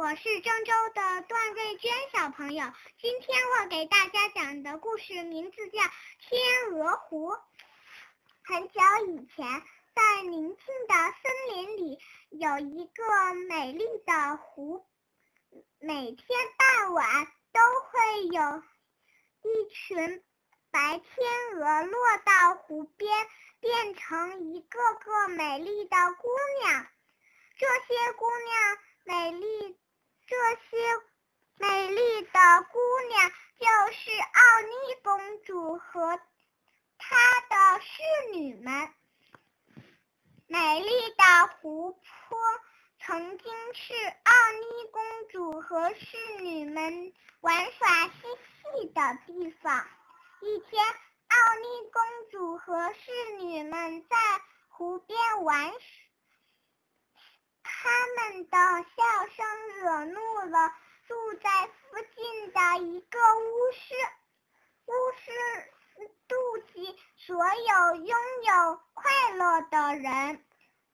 [0.00, 2.72] 我是郑州的段瑞娟小朋友。
[2.98, 5.78] 今天我给大家讲的故事名字叫
[6.20, 7.32] 《天鹅湖》。
[8.42, 9.62] 很久以前，
[9.94, 11.98] 在宁静的森林里，
[12.30, 14.86] 有一个美丽的湖，
[15.78, 18.62] 每天傍晚都会有
[19.42, 20.24] 一群
[20.70, 23.28] 白天鹅落到湖边，
[23.60, 26.28] 变成一个个美丽的姑
[26.62, 26.86] 娘。
[27.58, 29.76] 这些姑娘美丽。
[30.30, 30.78] 这些
[31.56, 32.30] 美丽的
[32.70, 36.20] 姑娘就是奥妮公主和
[36.98, 38.94] 她的侍女们。
[40.46, 41.24] 美丽的
[41.60, 42.38] 湖泊
[43.00, 49.84] 曾经是奥妮公主和侍女们玩耍嬉戏的地方。
[50.42, 54.16] 一天，奥妮公主和侍女们在
[54.68, 56.09] 湖边玩耍。
[57.82, 60.70] 他们的笑声惹怒了
[61.08, 63.94] 住在附近的一个巫师，
[64.84, 65.32] 巫师
[66.28, 70.44] 妒忌所有拥有快乐的人，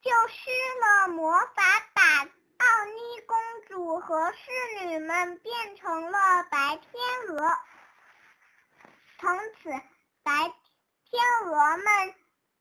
[0.00, 7.58] 就施了魔法，把奥妮公主和侍女们变成了白天鹅。
[9.18, 9.70] 从此，
[10.22, 10.54] 白
[11.10, 12.14] 天鹅们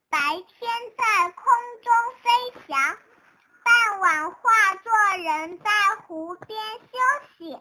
[0.09, 1.53] 白天在空
[1.83, 2.97] 中飞翔。
[5.17, 5.69] 人在
[6.01, 6.59] 湖边
[6.91, 6.97] 休
[7.37, 7.59] 息。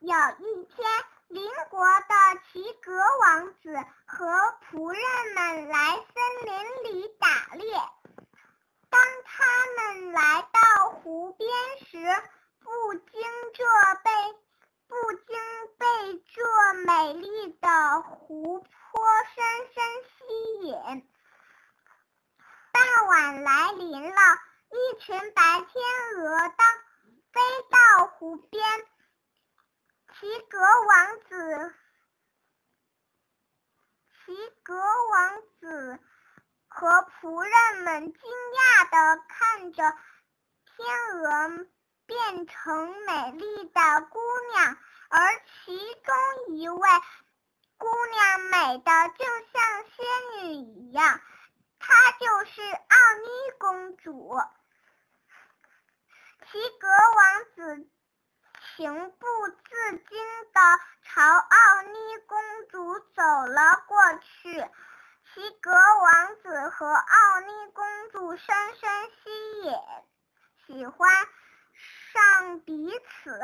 [0.00, 0.88] 有一天，
[1.28, 4.26] 邻国的齐格王子和
[4.70, 7.66] 仆人们来森林里打猎。
[8.90, 11.48] 当他们来到湖边
[11.90, 12.22] 时，
[12.60, 13.22] 不经
[13.54, 13.64] 这
[14.04, 14.10] 被
[14.86, 15.36] 不经
[15.78, 18.66] 被这美丽的湖泊
[19.34, 19.44] 深
[19.74, 21.08] 深吸引。
[22.72, 24.20] 傍晚来临了。
[24.74, 25.84] 一群白天
[26.18, 26.66] 鹅当
[27.32, 28.60] 飞到湖边，
[30.08, 31.74] 齐格王子，
[34.10, 34.34] 齐
[34.64, 34.74] 格
[35.12, 36.00] 王子
[36.66, 39.96] 和仆人们惊讶的看着
[40.64, 41.66] 天鹅
[42.06, 44.18] 变成美丽的姑
[44.54, 44.76] 娘，
[45.08, 46.88] 而其中一位
[47.78, 51.20] 姑娘美的就像仙女一样，
[51.78, 54.36] 她就是奥妮公主。
[56.54, 57.88] 齐格王子
[58.76, 60.18] 情不自禁
[60.52, 60.60] 地
[61.02, 61.98] 朝奥妮
[62.28, 64.64] 公主走了过去。
[65.34, 69.74] 齐格王子和奥妮公主深深吸引，
[70.64, 71.12] 喜欢
[72.12, 73.36] 上彼此，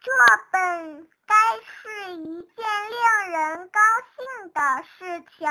[0.00, 0.10] 这
[0.50, 3.80] 本该是一件令人高
[4.16, 5.48] 兴的事情。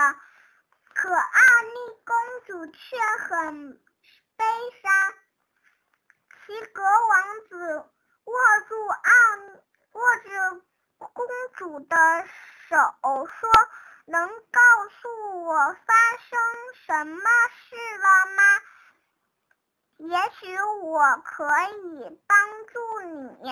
[0.94, 1.74] 可奥妮
[2.04, 2.16] 公
[2.48, 2.98] 主却
[3.30, 3.82] 很
[4.36, 4.46] 悲
[4.84, 5.14] 伤。
[6.48, 7.90] 齐格王子
[8.24, 8.34] 握
[8.70, 9.12] 住奥
[9.92, 10.62] 握着
[10.98, 11.28] 公
[11.58, 11.98] 主的
[12.70, 12.78] 手，
[13.28, 13.50] 说
[14.08, 16.40] ：“能告诉我发生
[16.86, 17.20] 什么
[17.52, 18.44] 事了吗？
[19.98, 21.46] 也许我可
[21.84, 23.52] 以帮助你。”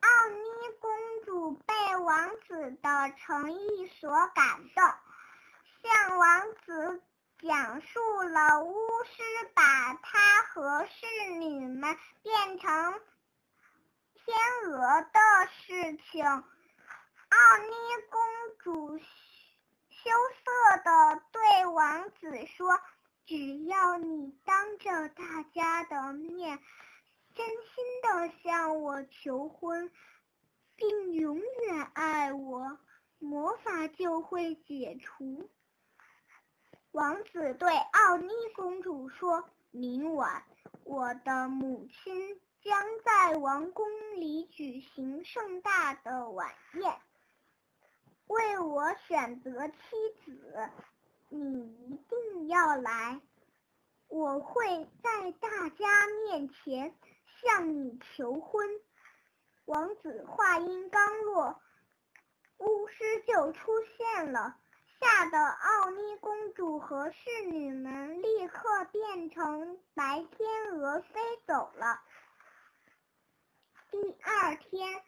[0.00, 0.40] 奥妮
[0.80, 0.90] 公
[1.26, 4.82] 主被王子的诚意所感动，
[5.82, 7.02] 向王子。
[7.42, 8.72] 讲述了巫
[9.04, 13.00] 师把他和侍女们变成
[14.14, 14.36] 天
[14.70, 16.24] 鹅的事情。
[16.24, 17.74] 奥妮
[18.10, 18.20] 公
[18.60, 20.10] 主羞
[20.44, 22.80] 涩地对王子说
[23.26, 26.60] ：“只要你当着大家的面，
[27.34, 29.90] 真心地向我求婚，
[30.76, 32.78] 并永远爱我，
[33.18, 35.50] 魔法就会解除。”
[36.92, 40.44] 王子对奥妮公主说：“明晚，
[40.84, 43.86] 我的母亲将在王宫
[44.16, 46.94] 里举行盛大的晚宴，
[48.26, 49.74] 为我选择妻
[50.22, 50.68] 子。
[51.30, 53.22] 你一定要来，
[54.08, 56.94] 我会在大家面前
[57.40, 58.68] 向你求婚。”
[59.64, 61.58] 王子话音刚落，
[62.58, 64.58] 巫师就出现了。
[65.02, 72.00] 吓得奥妮公主和侍女们立刻变成白天鹅飞走了。
[73.90, 75.02] 第二天，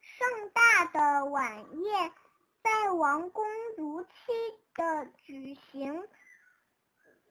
[0.00, 2.12] 盛大的晚宴
[2.64, 3.46] 在王宫
[3.76, 4.10] 如期
[4.74, 6.08] 的举行，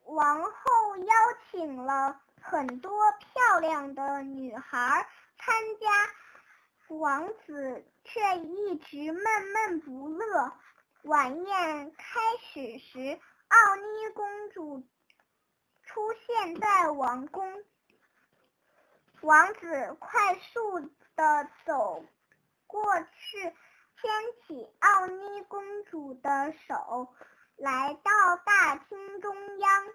[0.05, 0.51] 王后
[0.95, 1.13] 邀
[1.51, 5.05] 请了很多漂亮的女孩
[5.37, 9.23] 参加，王子却一直闷
[9.53, 10.53] 闷不乐。
[11.05, 14.83] 晚宴开始时，奥妮公主
[15.83, 17.63] 出现在王宫。
[19.21, 20.79] 王子快速
[21.15, 22.03] 的走
[22.65, 24.11] 过去，牵
[24.47, 27.13] 起奥妮公主的手，
[27.55, 29.87] 来到大厅中央，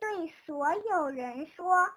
[0.00, 1.92] 对所有人说：“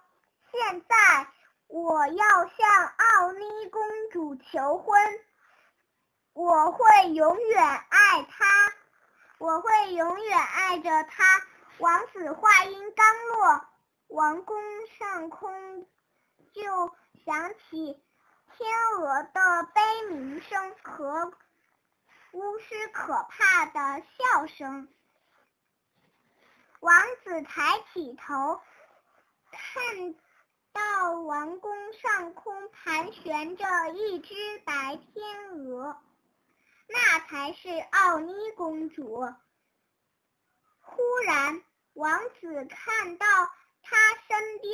[0.52, 1.28] 现在
[1.66, 3.82] 我要向奥妮公
[4.12, 5.20] 主求婚，
[6.34, 7.85] 我会永远，
[9.56, 11.24] 我会永远爱着她。”
[11.80, 13.66] 王子话音刚落，
[14.08, 14.58] 王宫
[15.00, 15.88] 上空。
[16.54, 18.02] 就响起
[18.56, 21.34] 天鹅的悲鸣声和
[22.32, 24.88] 巫师可怕的笑声。
[26.80, 28.62] 王子抬起头，
[29.52, 30.16] 看
[30.72, 35.98] 到王宫上空盘旋着一只白天鹅，
[36.88, 39.26] 那才是奥妮公主。
[40.86, 41.62] 忽然，
[41.94, 43.28] 王子看到。
[43.88, 43.96] 他
[44.28, 44.74] 身边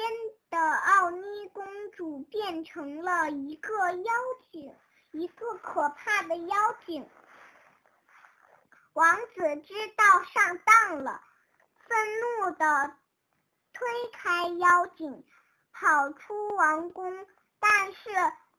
[0.49, 4.13] 的奥妮公主变成了一个妖
[4.49, 4.73] 精，
[5.11, 6.55] 一个可怕的妖
[6.85, 7.09] 精。
[8.93, 11.21] 王子知道上当了，
[11.75, 12.95] 愤怒的
[13.73, 15.25] 推开妖精，
[15.73, 17.27] 跑出王宫。
[17.59, 18.09] 但是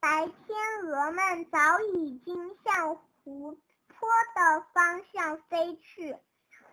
[0.00, 3.58] 白天鹅们早已经向湖
[3.88, 6.19] 泊的方向飞去。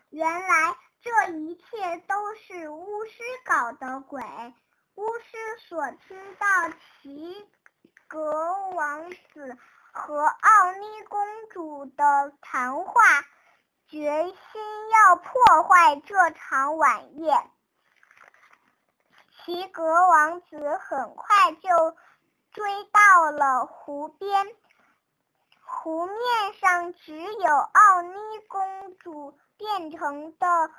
[0.09, 0.75] 原来。
[1.01, 4.21] 这一切都是巫师搞的鬼。
[4.95, 6.45] 巫师所听到
[7.01, 7.49] 齐
[8.09, 9.57] 格王子
[9.93, 13.01] 和奥妮公主的谈话，
[13.87, 17.49] 决心要破坏这场晚宴。
[19.31, 21.95] 齐格王子很快就
[22.51, 24.53] 追到了湖边，
[25.63, 28.17] 湖面上只有奥妮
[28.49, 28.68] 公
[28.99, 30.71] 主变成的。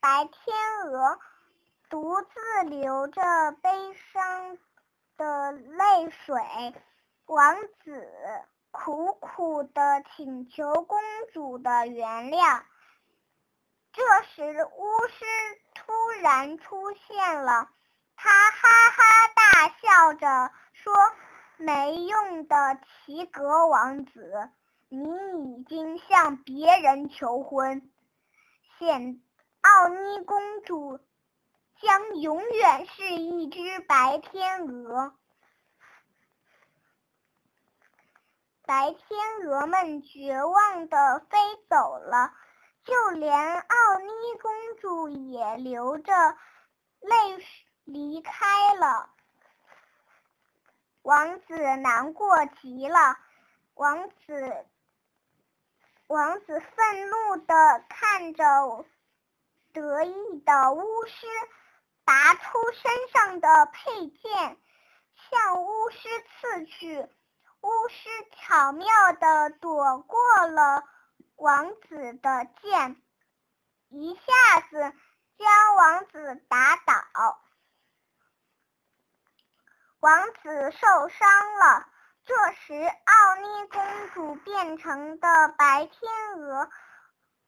[0.00, 1.18] 白天鹅
[1.88, 4.58] 独自流着悲伤
[5.16, 6.74] 的泪水，
[7.24, 8.06] 王子
[8.70, 11.00] 苦苦的请求公
[11.32, 12.62] 主的原谅。
[13.94, 14.42] 这时，
[14.76, 15.24] 巫师
[15.74, 17.70] 突然出现了，
[18.14, 20.92] 他哈哈大笑着说
[21.56, 24.50] ：“没用的齐格王子，
[24.94, 27.90] 你已经向别人求婚，
[28.78, 29.20] 现。”
[29.64, 31.00] 奥妮公主
[31.80, 35.14] 将永远是一只白天鹅。
[38.66, 41.38] 白天鹅们绝望的飞
[41.70, 42.34] 走了，
[42.84, 44.10] 就连奥妮
[44.42, 44.52] 公
[44.82, 46.12] 主也流着
[47.00, 47.42] 泪
[47.84, 49.08] 离开了。
[51.00, 53.16] 王子难过极了，
[53.72, 54.66] 王子
[56.06, 58.84] 王子愤怒的看着。
[59.72, 61.26] 得意的巫师
[62.04, 62.42] 拔出
[62.72, 64.60] 身上的佩剑，
[65.30, 65.98] 向巫师
[66.40, 67.08] 刺去。
[67.60, 70.84] 巫师巧妙的躲过了
[71.34, 73.02] 王子的剑，
[73.88, 74.92] 一下子
[75.38, 77.40] 将王子打倒。
[79.98, 81.88] 王子受伤了。
[82.26, 86.70] 这时，奥妮公主变成的白天鹅。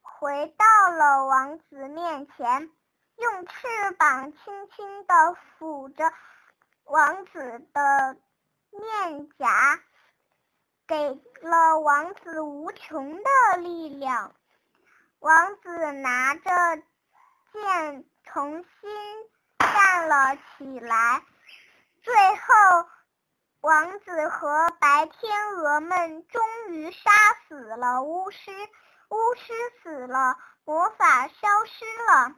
[0.02, 2.70] 回到了王子面前，
[3.16, 5.14] 用翅膀轻轻地
[5.58, 6.12] 抚着
[6.84, 8.16] 王子的
[8.70, 9.80] 面颊，
[10.86, 14.34] 给了王子无穷的力量。
[15.20, 16.42] 王子拿着
[17.52, 18.90] 剑重新
[19.58, 21.22] 站了起来。
[22.02, 22.88] 最后，
[23.66, 27.10] 王子和白天鹅们终于杀
[27.48, 28.52] 死了巫师。
[29.08, 32.36] 巫师死了，魔法消失了。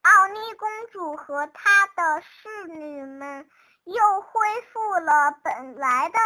[0.00, 3.46] 奥妮公主和她的侍女们
[3.84, 6.18] 又恢复了本来的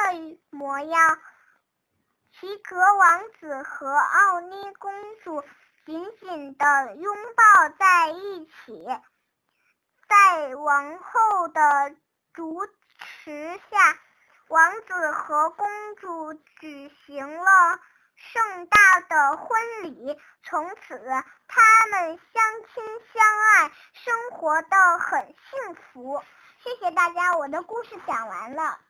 [0.51, 1.19] 模样。
[2.39, 4.93] 齐格王子和奥妮公
[5.25, 5.43] 主
[5.85, 8.87] 紧紧的拥抱在一起，
[10.09, 11.97] 在王后的
[12.33, 12.65] 主
[12.99, 13.99] 池下，
[14.49, 17.81] 王子和公主举行了。
[18.17, 20.99] 盛大的婚礼，从此
[21.47, 22.43] 他们相
[22.75, 26.21] 亲相爱，生活的很幸福。
[26.65, 28.81] 谢谢大家，我的故事讲完了。